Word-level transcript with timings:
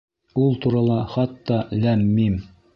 Ул 0.45 0.55
турала 0.63 0.97
хатта 1.13 1.61
ләм-мим. 1.85 2.43